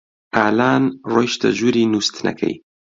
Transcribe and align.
ئالان 0.35 0.83
ڕۆیشتە 1.13 1.49
ژووری 1.57 1.83
نووستنەکەی. 1.91 2.55